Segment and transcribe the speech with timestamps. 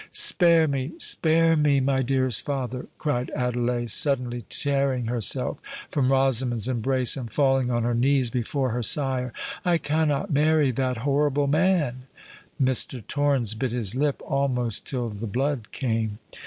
[0.11, 5.59] "Spare me—spare me, my dearest father!" cried Adelais, suddenly tearing herself
[5.91, 9.31] from Rosamond's embrace, and falling on her knees before her sire:
[9.63, 12.07] "I cannot marry that horrible man!"
[12.59, 13.05] Mr.
[13.05, 16.17] Torrens bit his lip almost till the blood came.